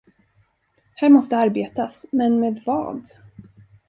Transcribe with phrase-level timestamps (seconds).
[0.95, 3.01] Här måste arbetas, men med vad?